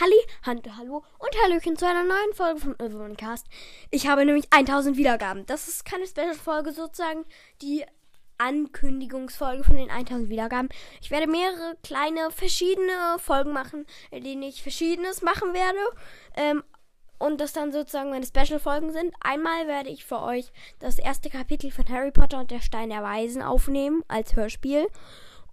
Halli, 0.00 0.16
Hand, 0.42 0.68
hallo 0.76 1.04
und 1.20 1.42
Hallöchen 1.44 1.76
zu 1.76 1.86
einer 1.86 2.02
neuen 2.02 2.34
Folge 2.34 2.58
von 2.58 2.74
Irrwohncast. 2.80 3.46
Ich 3.92 4.08
habe 4.08 4.24
nämlich 4.24 4.46
1000 4.50 4.96
Wiedergaben. 4.96 5.46
Das 5.46 5.68
ist 5.68 5.84
keine 5.84 6.04
Special-Folge 6.04 6.72
sozusagen, 6.72 7.24
die 7.62 7.84
Ankündigungsfolge 8.36 9.62
von 9.62 9.76
den 9.76 9.90
1000 9.90 10.30
Wiedergaben. 10.30 10.68
Ich 11.00 11.12
werde 11.12 11.28
mehrere 11.28 11.76
kleine, 11.84 12.32
verschiedene 12.32 13.20
Folgen 13.20 13.52
machen, 13.52 13.86
in 14.10 14.24
denen 14.24 14.42
ich 14.42 14.64
Verschiedenes 14.64 15.22
machen 15.22 15.54
werde. 15.54 15.78
Ähm, 16.36 16.64
und 17.20 17.40
das 17.40 17.52
dann 17.52 17.70
sozusagen 17.70 18.10
meine 18.10 18.26
Special-Folgen 18.26 18.92
sind. 18.92 19.14
Einmal 19.20 19.68
werde 19.68 19.90
ich 19.90 20.04
für 20.04 20.20
euch 20.20 20.50
das 20.80 20.98
erste 20.98 21.30
Kapitel 21.30 21.70
von 21.70 21.88
Harry 21.88 22.10
Potter 22.10 22.40
und 22.40 22.50
der 22.50 22.60
Stein 22.60 22.90
der 22.90 23.04
Weisen 23.04 23.42
aufnehmen 23.42 24.02
als 24.08 24.34
Hörspiel. 24.34 24.88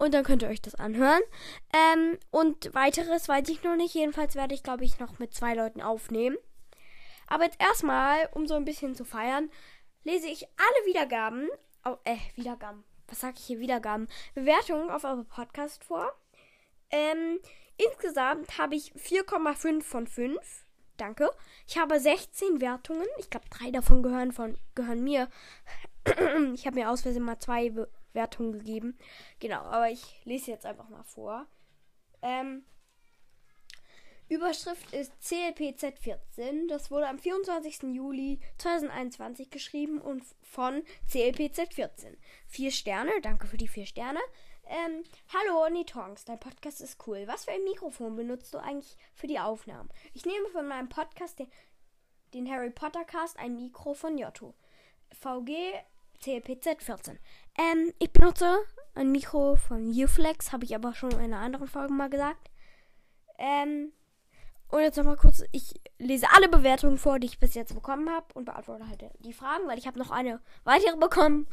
Und 0.02 0.16
dann 0.16 0.24
könnt 0.24 0.42
ihr 0.42 0.50
euch 0.50 0.64
das 0.64 0.74
anhören. 0.74 1.22
Ähm, 1.72 2.18
und 2.32 2.74
weiteres 2.74 3.30
weiß 3.30 3.48
ich 3.50 3.62
noch 3.62 3.76
nicht. 3.76 3.94
Jedenfalls 3.94 4.34
werde 4.34 4.56
ich, 4.56 4.64
glaube 4.64 4.84
ich, 4.84 4.98
noch 4.98 5.20
mit 5.20 5.36
zwei 5.36 5.54
Leuten 5.54 5.80
aufnehmen. 5.80 6.38
Aber 7.28 7.44
jetzt 7.44 7.62
erstmal, 7.62 8.28
um 8.32 8.48
so 8.48 8.56
ein 8.56 8.66
bisschen 8.66 8.95
zu 8.95 9.06
feiern, 9.06 9.52
lese 10.04 10.26
ich 10.26 10.48
alle 10.58 10.88
Wiedergaben, 10.88 11.48
oh, 11.86 11.98
äh, 12.04 12.18
Wiedergaben, 12.34 12.84
was 13.08 13.20
sage 13.20 13.36
ich 13.38 13.45
hier, 13.45 13.59
Wiedergaben, 13.59 14.08
Bewertungen 14.34 14.90
auf 14.90 15.04
eurem 15.04 15.28
Podcast 15.28 15.84
vor. 15.84 16.12
Ähm, 16.90 17.40
insgesamt 17.78 18.58
habe 18.58 18.73
ich 18.73 18.94
4,5 18.94 19.84
von 19.84 20.08
5. 20.08 20.66
Danke. 20.98 21.30
Ich 21.68 21.78
habe 21.78 22.00
16 22.00 22.59
Wertungen. 22.59 23.06
Ich 23.20 23.30
glaube, 23.30 23.45
drei 23.52 23.70
davon 23.70 24.02
gehören, 24.02 24.31
von, 24.31 24.58
gehören 24.73 25.04
mir. 25.04 25.30
ich 26.56 26.66
habe 26.66 26.80
mir 26.80 26.90
aus 26.90 27.04
Versehen 27.04 27.22
mal 27.22 27.38
zwei 27.38 27.72
Wertung 28.14 28.52
gegeben. 28.52 28.98
Genau, 29.40 29.62
aber 29.62 29.90
ich 29.90 30.22
lese 30.26 30.52
jetzt 30.52 30.66
einfach 30.66 30.90
mal 30.90 31.04
vor. 31.04 31.48
Ähm, 32.22 32.64
Überschrift 34.32 34.94
ist 34.94 35.12
CLPZ14. 35.22 36.70
Das 36.70 36.90
wurde 36.90 37.10
am 37.10 37.20
24. 37.20 37.84
Juli 37.94 38.40
2021 38.59 39.50
geschrieben 39.50 40.00
und 40.00 40.23
von 40.42 40.84
CLPZ14. 41.09 42.16
Vier 42.48 42.72
Sterne, 42.72 43.12
danke 43.22 43.48
für 43.48 43.58
die 43.58 43.68
vier 43.68 43.86
Sterne. 43.86 44.22
Ähm, 44.66 45.03
hallo 45.34 45.66
Onitongs, 45.66 46.23
dein 46.23 46.40
Podcast 46.40 46.80
ist 46.80 47.06
cool. 47.06 47.23
Was 47.28 47.44
für 47.44 47.52
ein 47.52 47.66
Mikrofon 47.66 48.16
benutzt 48.16 48.53
du 48.53 48.59
eigentlich 48.59 48.96
für 49.16 49.28
die 49.28 49.38
Aufnahmen? 49.38 49.90
Ich 50.14 50.25
nehme 50.25 50.48
von 50.48 50.66
meinem 50.66 50.88
Podcast 50.88 51.40
den, 51.40 51.52
den 52.34 52.50
Harry 52.50 52.70
Potter 52.70 53.03
Cast 53.03 53.38
ein 53.38 53.58
Mikro 53.58 53.94
von 53.94 54.18
Jotto. 54.18 54.53
VG 55.12 55.73
CLPZ 56.22 56.83
14. 56.83 57.19
Ähm, 57.58 57.94
ich 58.00 58.11
benutze 58.11 58.59
ein 58.95 59.11
Mikro 59.11 59.55
von 59.55 59.89
Uflex, 59.89 60.52
habe 60.52 60.66
ich 60.66 60.75
aber 60.75 60.94
schon 60.94 61.11
in 61.11 61.19
einer 61.19 61.39
anderen 61.39 61.67
Folge 61.67 61.94
mal 61.94 62.09
gesagt. 62.09 62.50
Ähm, 63.38 63.91
und 64.69 64.81
jetzt 64.81 64.97
nochmal 64.97 65.17
kurz, 65.17 65.44
ich 65.52 65.81
lese 65.97 66.28
alle 66.33 66.47
Bewertungen 66.47 66.97
vor, 66.97 67.19
die 67.19 67.28
ich 67.28 67.39
bis 67.39 67.55
jetzt 67.55 67.73
bekommen 67.73 68.09
habe 68.09 68.28
und 68.36 68.45
beantworte 68.45 68.88
halt 68.88 69.03
die 69.19 69.33
Fragen, 69.33 69.67
weil 69.67 69.78
ich 69.78 69.88
habe 69.88 70.00
noch 70.00 70.11
eine 70.11 70.39
weitere 70.63 70.95
bekommen. 70.95 71.47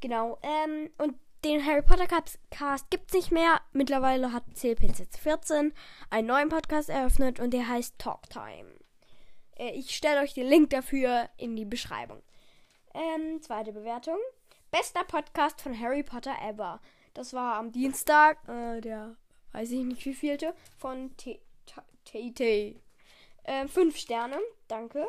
Genau, 0.00 0.38
ähm, 0.42 0.90
und 0.98 1.14
den 1.44 1.64
Harry 1.64 1.82
Potter 1.82 2.06
Cast 2.06 2.90
gibt 2.90 3.08
es 3.08 3.14
nicht 3.14 3.30
mehr. 3.30 3.60
Mittlerweile 3.72 4.32
hat 4.32 4.44
CLPZ 4.54 5.18
14 5.18 5.72
einen 6.10 6.26
neuen 6.26 6.48
Podcast 6.48 6.88
eröffnet 6.90 7.40
und 7.40 7.52
der 7.52 7.68
heißt 7.68 7.98
Talk 7.98 8.28
Time. 8.28 8.74
Äh, 9.56 9.70
ich 9.70 9.94
stelle 9.94 10.20
euch 10.20 10.34
den 10.34 10.48
Link 10.48 10.70
dafür 10.70 11.28
in 11.36 11.56
die 11.56 11.64
Beschreibung. 11.64 12.22
Ähm, 12.94 13.40
zweite 13.42 13.72
Bewertung. 13.72 14.18
Bester 14.70 15.04
Podcast 15.04 15.60
von 15.60 15.78
Harry 15.78 16.02
Potter 16.02 16.34
ever. 16.42 16.80
Das 17.14 17.32
war 17.32 17.56
am 17.56 17.72
Dienstag, 17.72 18.38
äh, 18.48 18.80
der 18.80 19.16
weiß 19.52 19.70
ich 19.72 19.84
nicht 19.84 20.04
wie 20.04 20.14
vielte, 20.14 20.54
von 20.78 21.10
TT. 21.16 22.40
Äh, 22.40 23.68
fünf 23.68 23.96
Sterne, 23.96 24.38
danke. 24.68 25.06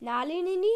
Na, 0.00 0.24
Lenini, 0.24 0.66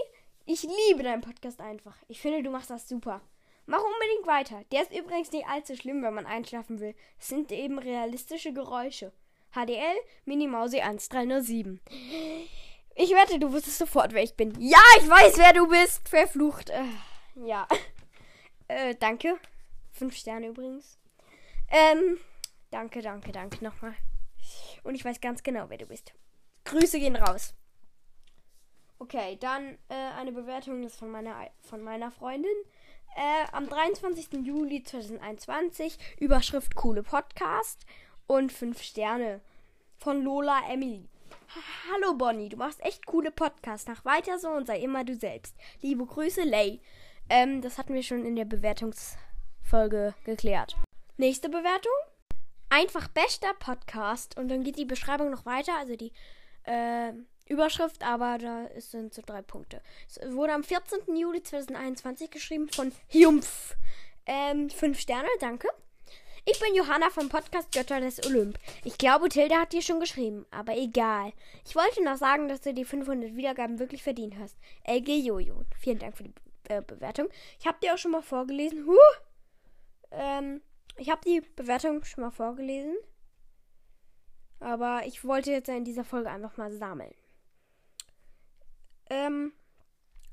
ich 0.44 0.62
liebe 0.62 1.02
deinen 1.02 1.22
Podcast 1.22 1.60
einfach. 1.60 1.96
Ich 2.08 2.20
finde, 2.20 2.42
du 2.42 2.50
machst 2.50 2.70
das 2.70 2.88
super. 2.88 3.20
Mach 3.66 3.80
unbedingt 3.82 4.26
weiter. 4.26 4.62
Der 4.70 4.82
ist 4.82 4.92
übrigens 4.92 5.32
nicht 5.32 5.48
allzu 5.48 5.74
schlimm, 5.74 6.02
wenn 6.02 6.14
man 6.14 6.26
einschlafen 6.26 6.78
will. 6.78 6.94
Es 7.18 7.28
sind 7.28 7.50
eben 7.50 7.78
realistische 7.78 8.52
Geräusche. 8.52 9.12
HDL 9.52 9.96
Minimausi 10.24 10.80
1307. 10.80 11.80
Ich 12.98 13.10
wette, 13.10 13.38
du 13.38 13.52
wusstest 13.52 13.76
sofort, 13.76 14.14
wer 14.14 14.22
ich 14.22 14.34
bin. 14.36 14.58
Ja, 14.58 14.80
ich 14.98 15.08
weiß, 15.08 15.36
wer 15.36 15.52
du 15.52 15.68
bist. 15.68 16.08
Verflucht. 16.08 16.70
Äh, 16.70 16.84
ja. 17.44 17.66
Äh, 18.68 18.96
danke. 18.96 19.38
Fünf 19.92 20.16
Sterne 20.16 20.48
übrigens. 20.48 20.98
Ähm, 21.68 22.18
danke, 22.72 23.00
danke, 23.00 23.30
danke 23.30 23.62
nochmal. 23.62 23.94
Und 24.82 24.96
ich 24.96 25.04
weiß 25.04 25.20
ganz 25.20 25.44
genau, 25.44 25.66
wer 25.68 25.78
du 25.78 25.86
bist. 25.86 26.12
Grüße 26.64 26.98
gehen 26.98 27.14
raus. 27.14 27.54
Okay, 28.98 29.36
dann 29.38 29.78
äh, 29.88 29.94
eine 30.18 30.32
Bewertung 30.32 30.82
ist 30.82 30.96
von 30.96 31.12
meiner, 31.12 31.48
von 31.60 31.80
meiner 31.80 32.10
Freundin. 32.10 32.50
Äh, 33.14 33.46
am 33.52 33.68
23. 33.68 34.44
Juli 34.44 34.82
2021. 34.82 35.96
Überschrift 36.18 36.74
Coole 36.74 37.04
Podcast. 37.04 37.86
Und 38.26 38.52
fünf 38.52 38.82
Sterne 38.82 39.40
von 39.96 40.24
Lola 40.24 40.60
Emily. 40.68 41.08
Hallo 41.90 42.14
Bonnie, 42.14 42.48
du 42.48 42.56
machst 42.56 42.84
echt 42.84 43.06
coole 43.06 43.30
Podcasts. 43.30 43.88
Mach 43.88 44.04
weiter 44.04 44.38
so 44.38 44.48
und 44.48 44.66
sei 44.66 44.80
immer 44.80 45.04
du 45.04 45.14
selbst. 45.14 45.54
Liebe 45.80 46.04
Grüße, 46.04 46.42
Lay. 46.42 46.80
Ähm, 47.28 47.62
das 47.62 47.78
hatten 47.78 47.94
wir 47.94 48.02
schon 48.02 48.24
in 48.24 48.36
der 48.36 48.44
Bewertungsfolge 48.44 50.14
geklärt. 50.24 50.76
Nächste 51.16 51.48
Bewertung. 51.48 51.92
Einfach 52.68 53.08
bester 53.08 53.54
Podcast. 53.58 54.36
Und 54.36 54.48
dann 54.48 54.64
geht 54.64 54.78
die 54.78 54.84
Beschreibung 54.84 55.30
noch 55.30 55.46
weiter, 55.46 55.76
also 55.78 55.96
die 55.96 56.12
äh, 56.64 57.12
Überschrift, 57.48 58.02
aber 58.02 58.38
da 58.38 58.68
sind 58.78 59.14
so 59.14 59.22
drei 59.24 59.42
Punkte. 59.42 59.80
Es 60.08 60.20
wurde 60.32 60.52
am 60.52 60.64
14. 60.64 61.16
Juli 61.16 61.42
2021 61.42 62.30
geschrieben 62.30 62.68
von 62.68 62.92
Hiumpf. 63.06 63.76
Ähm, 64.26 64.68
fünf 64.68 64.98
Sterne, 64.98 65.28
danke. 65.40 65.68
Ich 66.48 66.60
bin 66.60 66.76
Johanna 66.76 67.10
vom 67.10 67.28
Podcast 67.28 67.72
Götter 67.72 68.00
des 68.00 68.24
Olymp. 68.24 68.56
Ich 68.84 68.98
glaube, 68.98 69.28
Tilda 69.28 69.62
hat 69.62 69.72
dir 69.72 69.82
schon 69.82 69.98
geschrieben, 69.98 70.46
aber 70.52 70.76
egal. 70.76 71.32
Ich 71.64 71.74
wollte 71.74 72.04
noch 72.04 72.16
sagen, 72.16 72.46
dass 72.46 72.60
du 72.60 72.72
die 72.72 72.84
500 72.84 73.34
Wiedergaben 73.34 73.80
wirklich 73.80 74.04
verdient 74.04 74.36
hast. 74.38 74.56
LG 74.84 75.08
Jojo. 75.08 75.64
Vielen 75.76 75.98
Dank 75.98 76.16
für 76.16 76.22
die 76.22 76.34
äh, 76.68 76.82
Bewertung. 76.82 77.28
Ich 77.58 77.66
habe 77.66 77.78
dir 77.82 77.94
auch 77.94 77.98
schon 77.98 78.12
mal 78.12 78.22
vorgelesen. 78.22 78.86
Huh! 78.86 78.96
Ähm, 80.12 80.60
ich 80.96 81.10
habe 81.10 81.20
die 81.26 81.40
Bewertung 81.56 82.04
schon 82.04 82.22
mal 82.22 82.30
vorgelesen. 82.30 82.94
Aber 84.60 85.02
ich 85.04 85.24
wollte 85.24 85.50
jetzt 85.50 85.68
in 85.68 85.84
dieser 85.84 86.04
Folge 86.04 86.30
einfach 86.30 86.56
mal 86.56 86.70
sammeln. 86.70 87.14
Ähm, 89.10 89.52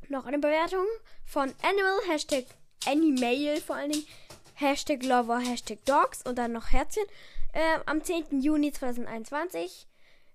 noch 0.09 0.27
eine 0.27 0.37
Bewertung 0.37 0.85
von 1.25 1.51
Animal, 1.63 1.99
Hashtag 2.07 2.45
Animail 2.85 3.59
vor 3.61 3.77
allen 3.77 3.93
Dingen. 3.93 4.05
Hashtag 4.55 5.03
Lover, 5.03 5.39
Hashtag 5.39 5.83
Dogs 5.85 6.21
und 6.23 6.37
dann 6.37 6.51
noch 6.51 6.71
Herzchen. 6.71 7.05
Äh, 7.53 7.79
am 7.85 8.03
10. 8.03 8.41
Juni 8.41 8.71
2021. 8.71 9.87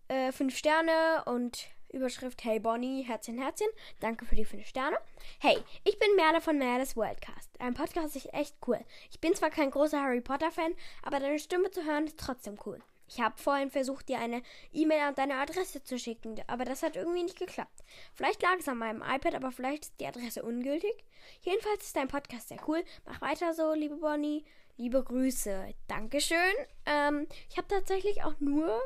Äh, 0.09 0.33
5 0.33 0.57
Sterne 0.57 1.23
und 1.27 1.69
Überschrift 1.93 2.45
Hey 2.45 2.59
Bonnie, 2.59 3.03
Herzchen, 3.03 3.39
Herzchen. 3.39 3.69
Danke 4.01 4.25
für 4.25 4.35
die 4.35 4.45
5 4.45 4.67
Sterne. 4.67 4.99
Hey, 5.39 5.59
ich 5.85 5.99
bin 5.99 6.17
Merle 6.17 6.41
von 6.41 6.59
Merles 6.59 6.97
Worldcast. 6.97 7.51
Ein 7.61 7.75
Podcast 7.75 8.17
ist 8.17 8.33
echt 8.35 8.57
cool. 8.67 8.81
Ich 9.11 9.21
bin 9.21 9.35
zwar 9.35 9.51
kein 9.51 9.71
großer 9.71 10.03
Harry 10.03 10.21
Potter 10.21 10.51
Fan, 10.51 10.75
aber 11.03 11.21
deine 11.21 11.39
Stimme 11.39 11.71
zu 11.71 11.85
hören 11.85 12.07
ist 12.07 12.19
trotzdem 12.19 12.59
cool. 12.67 12.81
Ich 13.09 13.21
habe 13.21 13.39
vorhin 13.39 13.71
versucht, 13.71 14.09
dir 14.09 14.19
eine 14.19 14.43
E-Mail 14.73 15.09
und 15.09 15.19
deine 15.19 15.37
Adresse 15.37 15.83
zu 15.83 15.99
schicken, 15.99 16.37
aber 16.47 16.65
das 16.65 16.83
hat 16.83 16.97
irgendwie 16.97 17.23
nicht 17.23 17.39
geklappt. 17.39 17.85
Vielleicht 18.15 18.43
lag 18.43 18.57
es 18.59 18.69
an 18.69 18.79
meinem 18.79 19.03
iPad, 19.03 19.35
aber 19.35 19.51
vielleicht 19.51 19.85
ist 19.85 20.01
die 20.01 20.07
Adresse 20.07 20.43
ungültig. 20.43 21.05
Jedenfalls 21.43 21.85
ist 21.85 21.97
dein 21.97 22.09
Podcast 22.09 22.49
sehr 22.49 22.59
cool. 22.69 22.85
Mach 23.07 23.21
weiter 23.21 23.55
so, 23.55 23.73
liebe 23.73 23.97
Bonnie. 23.97 24.45
Liebe 24.77 25.03
Grüße. 25.03 25.75
Dankeschön. 25.89 26.39
Ähm, 26.87 27.27
ich 27.51 27.57
habe 27.57 27.67
tatsächlich 27.67 28.23
auch 28.23 28.39
nur 28.39 28.79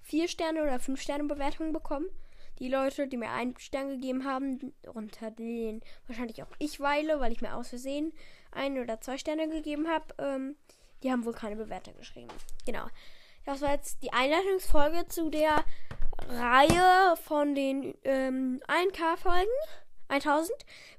vier 0.00 0.28
Sterne 0.28 0.62
oder 0.62 0.78
fünf 0.78 1.00
Sterne 1.02 1.24
Bewertungen 1.24 1.72
bekommen. 1.72 2.06
Die 2.58 2.68
Leute, 2.68 3.06
die 3.06 3.18
mir 3.18 3.30
einen 3.30 3.58
Stern 3.58 3.90
gegeben 3.90 4.24
haben, 4.24 4.72
unter 4.94 5.30
denen 5.30 5.82
wahrscheinlich 6.06 6.42
auch 6.42 6.52
ich 6.58 6.80
weile, 6.80 7.20
weil 7.20 7.32
ich 7.32 7.42
mir 7.42 7.54
aus 7.54 7.68
Versehen 7.68 8.14
ein 8.50 8.78
oder 8.78 9.00
zwei 9.00 9.18
Sterne 9.18 9.48
gegeben 9.48 9.88
habe, 9.88 10.06
ähm, 10.18 10.56
die 11.02 11.12
haben 11.12 11.26
wohl 11.26 11.34
keine 11.34 11.56
Bewertung 11.56 11.94
geschrieben. 11.98 12.32
Genau. 12.64 12.86
Das 13.46 13.62
war 13.62 13.70
jetzt 13.72 14.02
die 14.02 14.12
Einleitungsfolge 14.12 15.06
zu 15.08 15.30
der 15.30 15.64
Reihe 16.28 17.16
von 17.16 17.54
den 17.54 17.94
ähm, 18.02 18.60
1K-Folgen. 18.66 19.46
1000. 20.08 20.52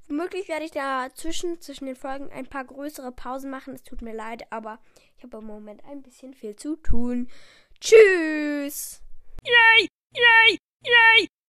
Womöglich 0.08 0.48
werde 0.48 0.64
ich 0.64 0.70
dazwischen, 0.70 1.60
zwischen 1.60 1.86
den 1.86 1.96
Folgen, 1.96 2.30
ein 2.32 2.46
paar 2.46 2.64
größere 2.64 3.12
Pausen 3.12 3.50
machen. 3.50 3.74
Es 3.74 3.82
tut 3.82 4.02
mir 4.02 4.14
leid, 4.14 4.50
aber 4.50 4.78
ich 5.16 5.24
habe 5.24 5.38
im 5.38 5.44
Moment 5.44 5.84
ein 5.84 6.02
bisschen 6.02 6.34
viel 6.34 6.56
zu 6.56 6.76
tun. 6.76 7.28
Tschüss! 7.80 9.02
Yay! 9.44 9.88
Yay! 10.14 10.58
Yay! 10.84 11.28